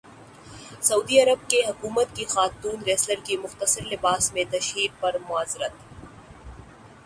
[0.81, 5.73] سعودی عرب حکومت کی خاتون ریسلر کی مختصر لباس میں تشہیر پر معذرت